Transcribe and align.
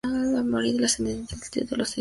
Al 0.03 0.45
morir 0.45 0.71
sin 0.71 0.81
descendencia 0.81 1.35
el 1.35 1.41
título 1.51 1.51
se 1.51 1.59
extinguió. 1.59 1.87